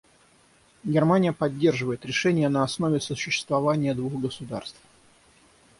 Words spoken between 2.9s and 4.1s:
сосуществования